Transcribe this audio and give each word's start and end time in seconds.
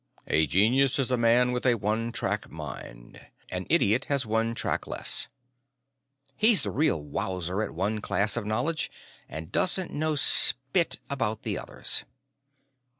"A 0.25 0.47
genius 0.47 0.97
is 0.97 1.11
a 1.11 1.15
man 1.15 1.51
with 1.51 1.63
a 1.63 1.75
one 1.75 2.11
track 2.11 2.49
mind; 2.49 3.21
an 3.49 3.67
idiot 3.69 4.05
has 4.05 4.25
one 4.25 4.55
track 4.55 4.87
less." 4.87 5.27
He's 6.35 6.65
a 6.65 6.71
real 6.71 7.03
wowser 7.03 7.61
at 7.63 7.69
one 7.75 8.01
class 8.01 8.35
of 8.35 8.43
knowledge, 8.43 8.89
and 9.29 9.51
doesn't 9.51 9.91
know 9.93 10.15
spit 10.15 10.97
about 11.11 11.43
the 11.43 11.55
others. 11.59 12.03